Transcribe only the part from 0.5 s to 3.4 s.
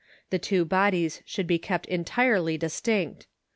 bodies should be kept entirely distinct.